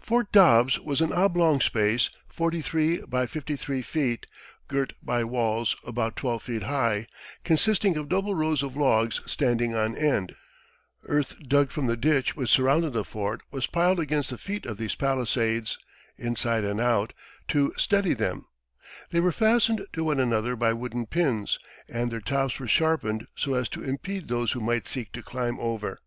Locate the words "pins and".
21.06-22.10